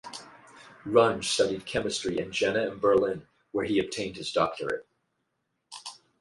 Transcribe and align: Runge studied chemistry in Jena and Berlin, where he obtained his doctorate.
Runge 0.83 1.23
studied 1.25 1.67
chemistry 1.67 2.17
in 2.17 2.31
Jena 2.31 2.71
and 2.71 2.81
Berlin, 2.81 3.27
where 3.51 3.65
he 3.65 3.77
obtained 3.77 4.15
his 4.17 4.31
doctorate. 4.33 4.87